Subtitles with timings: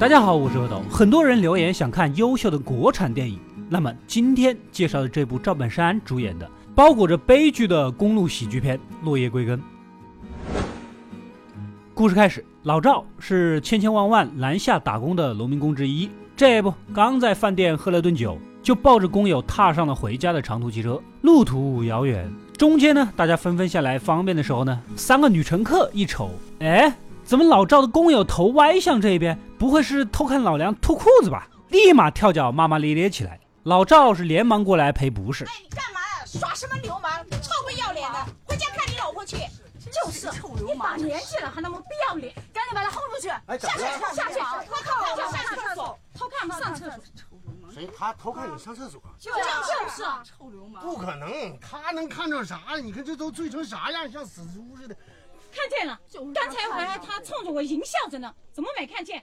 [0.00, 0.80] 大家好，我是阿斗。
[0.90, 3.38] 很多人留言想看优秀的国产电影，
[3.68, 9.58] 那么今天介绍的这部赵本山主演的、包裹着悲剧的公路喜剧片《落叶归根》。
[11.92, 16.08] 故事开始，老赵是千千万万南下打工的农民工之一。
[16.34, 20.98] 这不，刚在饭店喝了顿酒，就抱着工友踏上了回家的长途汽车。
[21.20, 22.26] 路途遥远，
[22.56, 26.30] 中间呢，大家纷纷下来方便的时候呢，三个女乘客一瞅，
[26.60, 26.90] 哎。
[27.30, 29.38] 怎么老赵的工友头歪向这边？
[29.56, 31.46] 不会是偷看老梁脱裤子吧？
[31.68, 33.38] 立马跳脚骂骂咧咧起来。
[33.62, 35.44] 老赵是连忙过来赔不是。
[35.44, 36.00] 哎，你干嘛？
[36.26, 37.12] 耍什么流氓？
[37.40, 38.18] 臭不要脸的！
[38.46, 39.36] 回家看你老婆去。
[39.36, 40.28] 就是，
[40.66, 43.28] 你把年纪了还那么不要脸，赶紧把他轰出去！
[43.46, 43.78] 哎，下去，
[44.12, 47.00] 下去，偷看我上厕所，偷看上厕所。
[47.72, 47.88] 谁？
[47.96, 49.00] 他偷看你上厕所？
[49.20, 50.82] 就就是啊，臭流氓！
[50.82, 52.58] 不可能，他能看着啥？
[52.82, 54.96] 你看这都醉成啥样，像死猪似的。
[55.52, 55.98] 看见了，
[56.32, 59.22] 刚才还他冲着我淫笑着呢，怎么没看见？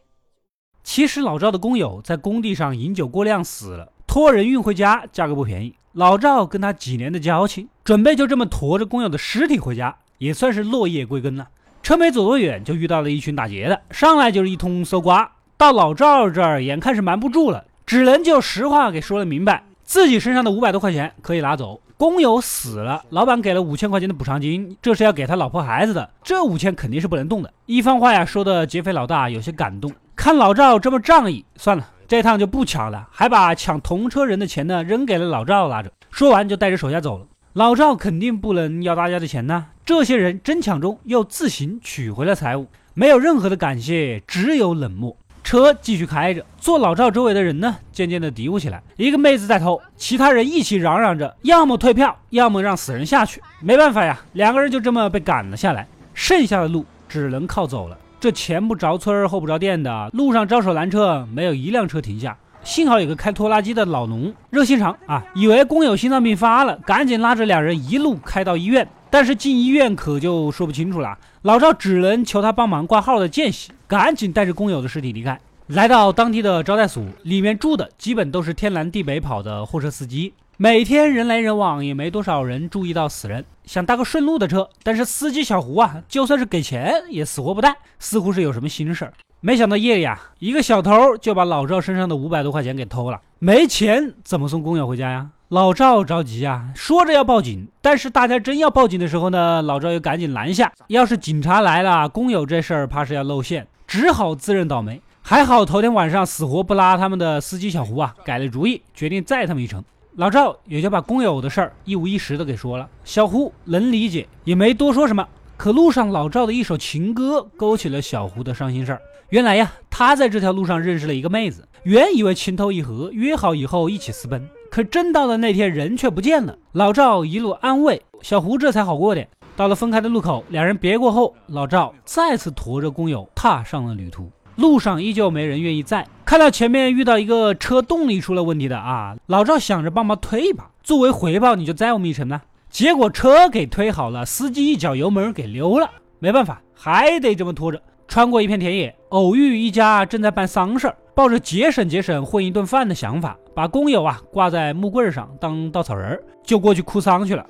[0.84, 5.76] 其实老赵的工友在工地上饮酒过量死了，托人运回家，价格不便宜。
[5.94, 11.50] 老赵跟他几年的交情，准备就这么驮着工友的尸体回家，也算是落叶归根了。
[11.82, 15.32] 车没走多远，就遇到了一群打劫的，上来就是一通搜刮。
[15.58, 21.82] 到老赵这儿，眼看是瞒不住了，只能就实话给说了明白，自己身上的五百多块钱可以拿走。
[21.98, 27.52] 工友死了，老板给了五千块钱的补偿金，这是要给他老婆孩子的，这五千肯定是不能动的。
[27.66, 35.92] 一番话呀，说的劫匪老大有些感动，看老赵这么仗义，算了，这趟就不抢了，还把抢同车人的钱呢扔给了老赵拿着。
[36.12, 37.26] 说完就带着手下走了。
[37.54, 45.18] 老赵肯定不能要大家的钱呢，这些人争抢中又自行取回了财物，没有任何的感谢，只有冷漠。
[45.48, 48.84] 车继续开着，坐老赵周围的人呢，渐渐的嘀咕起来。
[48.98, 53.42] 一个妹子在偷，其他人一起嚷嚷着，要么退票，要么让死人下去。
[53.62, 55.88] 没办法呀，两个人就这么被赶了下来。
[56.14, 57.98] 剩下的路只能靠走了。
[58.20, 62.36] 这前不着村后不着店的，路上招手拦车，没有一辆车停下。
[62.62, 68.86] 幸好有个开拖拉机的老农热心肠啊，以为工友心脏病发了，赶紧拉着两人一路开到医院。
[69.10, 75.40] 但是进医院可就说不清楚了，老赵只能求他帮忙挂号的间隙，赶紧带着工友的尸体离开。
[75.68, 83.44] 来到当地的招待所，里面住的基本都是天南地北跑的货车司机，每天人来人往，也没多少人注意到死人。
[83.66, 89.14] 想搭个顺路的车，但是司机小胡啊，就算是给钱也死活不带，似乎是有什么心事儿。
[89.42, 93.20] 没想到夜里啊，一个小偷就把老赵身上的五百多块钱给偷了。
[93.40, 95.30] 没钱怎么送工友回家呀？
[95.50, 97.70] 老赵着急啊，说着要报警。
[97.82, 100.70] 但是大家真要报警的时候呢，老赵又赶紧拦下。
[100.88, 105.02] 要是警察来了，工友这事儿怕是要露馅，只好自认倒霉。
[105.22, 109.82] 还好头天晚上死活不拉他们的司机小胡啊，改了主意，决定载他们一程。
[110.18, 112.90] 老赵也就把工友的事儿一五一十的给说了。
[113.06, 115.26] 小胡能理解，也没多说什么。
[115.56, 119.02] 可路上老赵的一首情歌勾起了小胡的伤心事儿。
[119.30, 124.46] 原来呀，他在这条路上认识了一个妹子，原以为情投意合，约好以后一起私奔。
[124.78, 126.56] 可真到了那天，人却不见了。
[126.74, 129.28] 老赵一路安慰小胡，这才好过点。
[129.56, 134.30] 到了分开的路口，两人别过后，老赵再次驮着工友踏上了旅途。
[134.56, 136.06] 路上依旧没人愿意载。
[136.24, 142.40] 看到前面遇到一个车动力出了问题的啊，老赵想着帮忙推一把，作为回报你就载我们一程呢。
[142.70, 145.90] 结果车给推好了，司机一脚油门给溜了，
[146.20, 147.82] 没办法，还得这么拖着。
[148.08, 157.44] 穿过一片田野，偶遇一家正在办丧事儿，抱着节省节省混一顿饭的想法，把工友啊挂在木棍上当稻草人，就过去哭丧去了。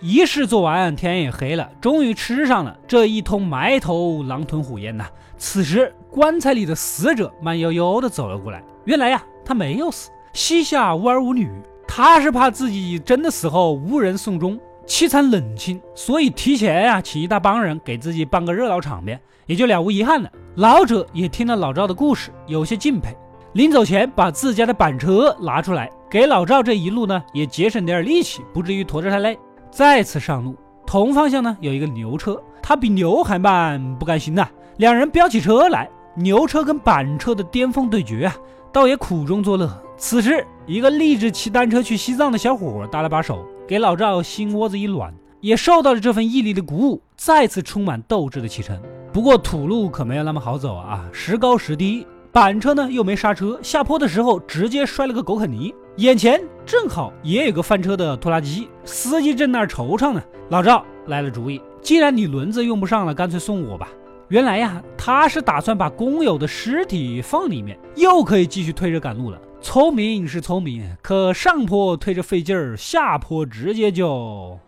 [0.00, 2.74] 仪式做完，天也黑了，终于吃上了。
[2.88, 5.04] 这一通埋头狼吞虎咽呐。
[5.36, 10.10] 此时棺材里的死者慢悠悠的走了过来，原来呀，他没有死。
[10.32, 11.52] 膝下无儿无女，
[11.94, 20.30] 他是怕自己真的死后无人送终，凄惨冷清，所以提前呀请一大帮人给自己办个热闹场面，也就了无遗憾了。
[20.54, 23.14] 老者也听了老赵的故事，有些敬佩，
[23.52, 29.38] 临走前把自家的板车拿出来，给老赵这一路呢也节省点力气，不至于驮着太累。
[29.70, 30.56] 再次上路，
[30.86, 34.48] 同方向呢有一个牛车，他比牛还慢，不甘心呐，
[34.78, 38.34] 两人飙起车来，牛车跟板车的巅峰对决啊，
[38.72, 39.70] 倒也苦中作乐。
[40.02, 48.76] 此时，一个立志骑单车去西藏的小伙搭了把手，给老赵心窝子一暖，也受到了这份毅力的鼓舞，再次充满斗志的启程。
[49.12, 55.72] 不过土路可没有那么好走啊，时高时低，板车呢又没刹车，下坡的时候直接摔了个狗啃泥。
[55.98, 60.20] 眼前正好也有个翻车的拖拉机，司机正那儿惆怅呢。
[60.48, 63.88] 老赵来了主意，既然你轮子用不上了，干脆送我吧。
[64.26, 69.40] 原来呀，他是打算把工友的尸体放里面，又可以继续推着赶路了。
[69.62, 74.58] 聪明是聪明可上坡推着费劲儿下坡直接就。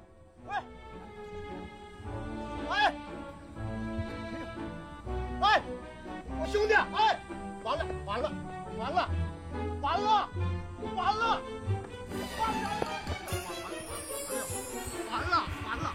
[0.46, 0.54] 喂
[2.70, 2.76] 喂
[5.40, 5.60] 哎
[6.40, 7.20] 我兄弟哎
[7.64, 8.32] 完了完了
[8.78, 9.10] 完了
[9.82, 10.28] 完了完了
[10.94, 11.40] 完了
[12.38, 13.00] 完了。
[15.10, 15.94] 完了完了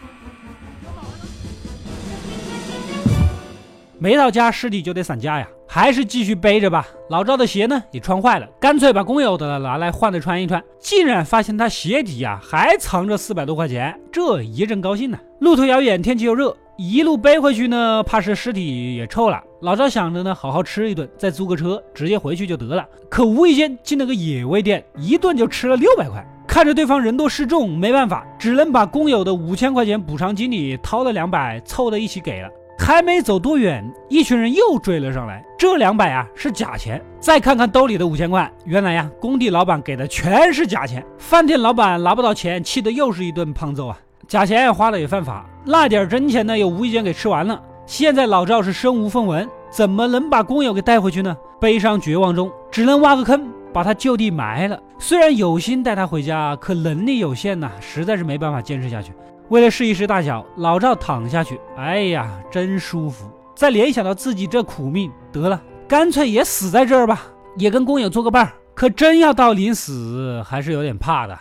[3.97, 5.47] 没到家尸体就得散架呀。
[5.71, 6.87] 还是继续背着吧。
[7.11, 10.61] 老赵的鞋呢也穿坏了，干脆把工友的拿来换着穿一穿。
[10.79, 15.19] 竟然发现他鞋底呀还藏着四百多块钱，这一阵高兴呢。
[15.39, 19.39] 路途遥远，天气又热，一路背回去呢，怕是尸体也臭了。
[19.61, 22.83] 老赵想着呢，好好吃一顿，再租个车直接回去就得了。
[23.07, 26.25] 可无意间进了个野味店，一顿就吃了六百块。
[26.47, 32.49] 看着对方人多势众，没办法，只能把工友的五千块钱补偿金里掏了两百，凑在一起给了。
[32.79, 35.45] 还没走多远，一群人又追了上来。
[35.59, 41.05] 这两百啊是假钱，再看看兜里的五千块，原来呀工地老板给的全是假钱。
[41.19, 43.99] 饭店老板拿不到钱，气得又是一顿胖揍啊！
[44.27, 47.61] 假钱花了也犯法，那点真钱呢又无意间给吃完了。
[47.85, 51.37] 现在老赵是身无分文，怎么能把工友给带回去呢？
[51.61, 54.81] 悲伤绝望中，只能挖个坑把他就地埋了。
[54.97, 59.11] 虽然有心带他回家，可能力有限呐，实在是没办法坚持下去。
[59.49, 63.29] 为了试一试大小，老赵躺下去，哎呀，真舒服。
[63.55, 68.53] 再联想到自己这苦命，得了，干脆也死在这儿吧，也跟工友做个伴儿。
[68.75, 71.37] 可真要到临死，还是有点怕的。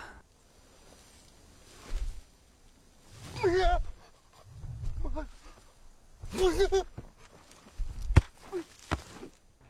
[3.41, 3.65] 不是，
[6.33, 6.85] 不是，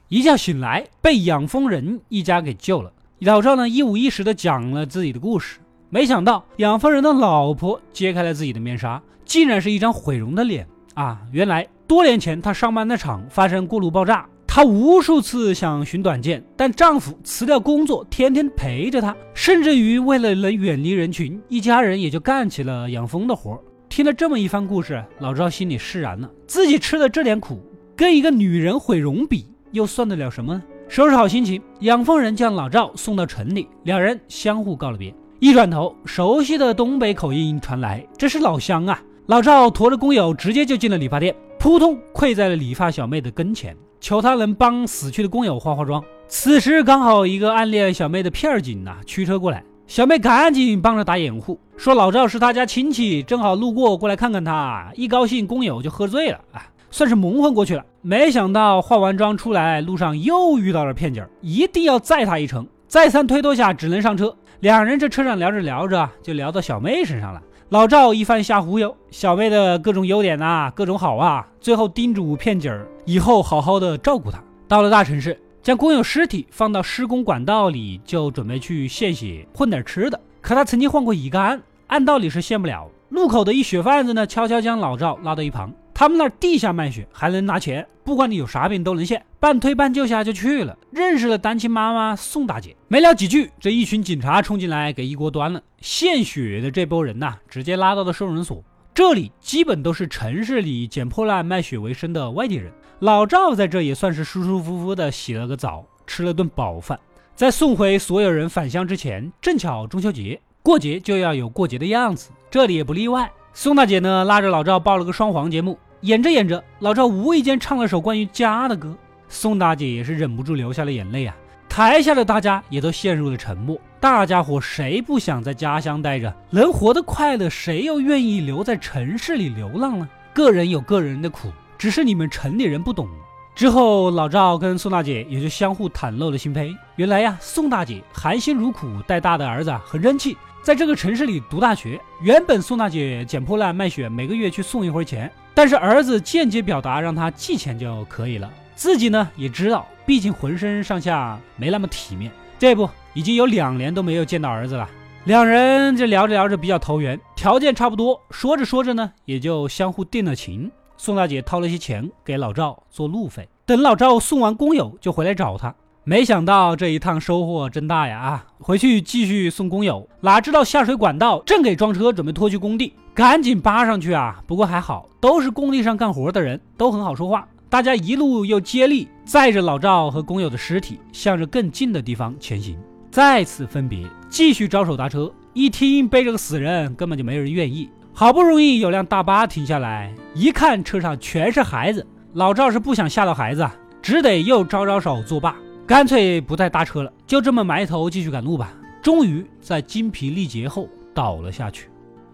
[0.09, 2.93] 一觉醒来，被养蜂人一家给救了。
[3.19, 5.59] 老赵呢，一五一十的讲了自己的故事。
[5.91, 11.19] 没想到养蜂人的老婆揭开了自己的面纱，竟然是一张毁容的脸啊！
[11.33, 23.59] 原来多年前她上班的厂发生锅炉爆炸，她无数次想寻短见，但丈夫辞掉工作，天天陪着她，甚至于为了能远离人群，一家人也就干起了养蜂的活。
[23.89, 27.63] 听了这么一番故事，老赵心里释然了，自己吃的这点苦，
[27.97, 30.63] 跟一个女人毁容比，又算得了什么呢？
[30.87, 35.15] 收拾好心情，养蜂人将老赵送到城里，两人相互告了别。
[35.41, 39.01] 一转头，熟悉的东北口音传来，这是老乡啊！
[39.27, 46.03] 老赵驮着工友，直接就进了理发店，扑通跪在了理发小妹的跟前，求她能帮死去的工友化化妆。
[46.27, 54.91] 此时刚好一个暗恋小妹的片警呐驱车过来，小妹赶紧帮着打掩护，说老赵是他家亲戚，正好路过过来看看他。
[54.97, 57.85] 一高兴，工友就喝醉了啊，算是蒙混过去了。
[58.03, 62.67] 没想到化完妆出来，路上又遇到了片警，一定要载他一程。
[62.89, 64.35] 再三推脱下，只能上车。
[64.61, 67.41] 两人这车上聊着聊着，就聊到小妹身上了。
[67.69, 74.43] 老赵一番瞎忽悠，小妹的各种优点呐，各种好啊，最后叮嘱骗警儿以后好好的照顾她。
[74.67, 80.21] 到了大城市，将工友尸体放到施工管道里，就准备去献血混点吃的。
[80.41, 82.91] 可他曾经换过乙肝，按道理是献不了。
[83.11, 85.73] 路口的一血贩子呢，悄悄将老赵拉到一旁。
[85.99, 89.21] 他们那儿地下卖血还能拿钱，不管你有啥病都能献。
[89.41, 92.77] 半推半就下就去了，认识了单亲妈妈宋大姐。
[92.87, 95.61] 没聊几句，这一群警察冲进来给一锅端了。
[95.81, 98.63] 献血的这波人呐，直接拉到了收容所。
[98.95, 102.73] 这里基本都是城市里捡破烂卖血为生的外地人。
[103.01, 106.97] 老赵在这也算是舒舒服服的洗了个澡，吃了顿饱饭。
[107.35, 113.29] 在送回所有人返乡之前，正巧中秋节，过节就要有过节的样子，这里也不例外。
[113.53, 115.77] 宋大姐呢，拉着老赵报了个双簧节目。
[116.03, 118.97] 演着演着，老赵无意间唱了首关于家的歌，
[119.29, 121.35] 宋大姐也是忍不住流下了眼泪啊。
[121.69, 123.77] 台下的大家也都陷入了沉默。
[123.99, 127.51] 大家伙谁不想在家乡待着，能活得快乐？
[127.51, 130.09] 谁又愿意留在城市里流浪呢？
[130.33, 133.09] 个人有个人的苦，只是你们城里人不懂。
[133.57, 136.73] 之后，老赵跟宋大姐也就相互袒露了心扉。
[136.95, 142.01] 原来呀，宋大姐含辛茹苦带大的儿子很争气，在这个城市里读大学。
[142.23, 145.29] 原本宋大姐捡破烂卖血，每个月去送一回钱。
[145.59, 152.31] 但是儿子间接表达让他寄钱就可以了，自己呢也知道，毕竟浑身上下没那么体面。
[152.61, 154.89] 这不已经有两年都没有见到儿子了，
[155.25, 160.71] 两人这聊着聊着比较投缘，条件差不多，说着说着呢也就相互定了情。
[160.97, 165.75] 宋大姐掏了些钱给老赵做路费，等老赵送完工友就回来找他。
[166.05, 168.19] 没想到这一趟收获真大呀！
[168.19, 174.41] 啊，回去继续送工友，哪知道下水管道正给装车准备拖去工地，赶紧扒上去啊！
[174.47, 177.49] 不过还好，都是工地上干活的人，都很好说话。
[177.69, 182.79] 大家一路又接力载着老赵和工友的尸体，向着更近的地方前行。
[183.11, 185.29] 再次分别，继续招手搭车。
[185.53, 187.91] 一听背着个死人，根本就没人愿意。
[188.13, 193.69] 好不容易有辆大巴停下来，一看车上全是孩子，老赵是不想吓到孩子，
[194.01, 195.57] 只得又招招手作罢。
[195.89, 198.73] 干脆不再搭车了，就这么埋头继续赶路吧。
[199.03, 201.89] 终于在精疲力竭后倒了下去。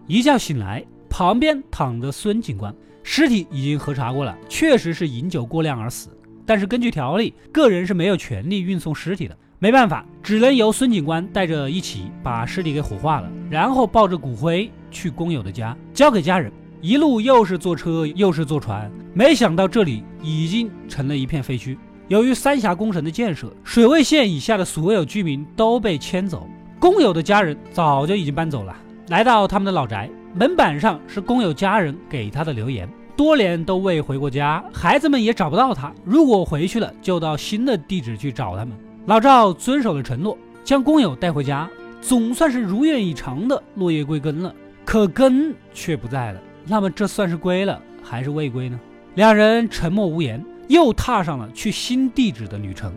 [0.07, 6.09] 一觉醒来，旁边躺着孙警官，尸体已经核查过了，确实是饮酒过量而死。
[6.45, 9.35] 但是根据条例，个人是没有权利运送尸体的。
[9.57, 16.51] 没办法，只能由孙警官带着一起把尸体给火化了，然后抱着骨灰去工友的家交给家人。
[16.81, 21.75] 一路又是坐车又是坐船，没想到这里已经成了一片废墟。
[22.09, 26.47] 由于三峡工程的建设，水位线以下的所有居民都被迁走，
[26.79, 28.75] 工友的家人早就已经搬走了。
[29.07, 35.93] 来到他们的老宅，门板上是工友家人给他的留言：多年都未回过家，孩子们也找不到他。
[36.03, 38.75] 如果回去了，就到新的地址去找他们。
[39.05, 41.69] 老赵遵守了承诺，将工友带回家，
[42.01, 44.53] 总算是如愿以偿的落叶归根了。
[44.83, 46.41] 可根却不在了。
[46.65, 48.79] 那么这算是归了还是未归呢？
[49.15, 50.43] 两人沉默无言。
[50.67, 52.91] 又踏上了去新地址的旅程。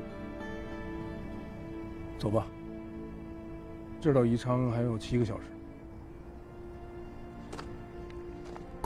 [2.18, 2.46] 走吧，
[4.00, 5.42] 这到宜昌还有七个小时。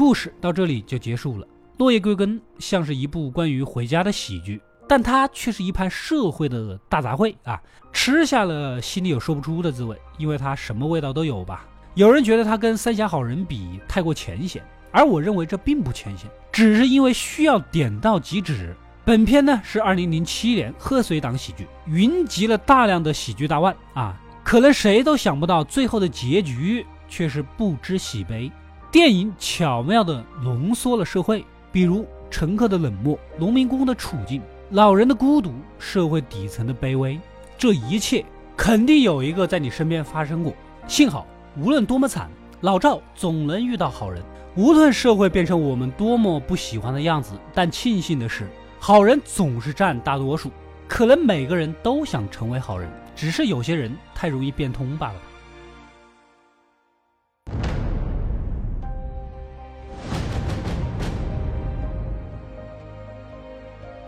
[0.02, 1.46] 故事到这里就结束了。
[1.78, 7.62] 落叶归根像是一部关于回家的喜剧，但它却是一盘社会的大杂烩啊！
[7.92, 11.64] 吃下了心里有说不出的滋味，因为它什么味道都有吧。
[11.94, 14.60] 有人觉得它跟《三峡好人》比太过浅显。
[14.90, 18.74] 而我认为这并不浅显，只是因为需要点到即止。
[19.04, 28.50] 本片呢是二零零七年贺岁档喜剧，云集了大量的喜剧大腕啊，可能谁都想不到最后的结局却是不知喜悲。
[28.92, 37.18] 电影巧妙地浓缩了社会，比如乘客的冷漠、农民工的处境、老人的孤独、社会底层的卑微，
[37.56, 38.22] 这一切
[38.54, 40.52] 肯定有一个在你身边发生过。
[40.86, 42.28] 幸好，无论多么惨，
[42.60, 44.22] 老赵总能遇到好人。
[44.56, 48.46] 无论社会变成我们多么不喜欢的样子，但庆幸的是，
[48.78, 50.50] 好人总是占大多数。
[50.86, 55.14] 可能每个人都想成为好人，只是有些人太容易变通罢了。